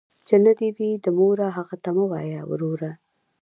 [0.15, 2.91] ـ چې نه دې وي، د موره هغه ته مه وايه وروره.